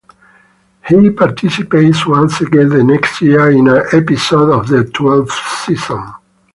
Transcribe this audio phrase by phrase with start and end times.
[0.89, 5.31] He participates once again the next year in an episode of the twelfth
[5.63, 6.11] season.